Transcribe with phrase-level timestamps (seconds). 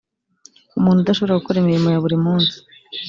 [0.79, 2.55] umuntu udashobora gukora imirimo ya buri munsi